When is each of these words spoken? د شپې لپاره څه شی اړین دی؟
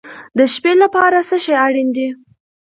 د 0.37 0.39
شپې 0.53 0.73
لپاره 0.83 1.17
څه 1.29 1.37
شی 1.43 1.53
اړین 1.65 1.89
دی؟ 1.95 2.07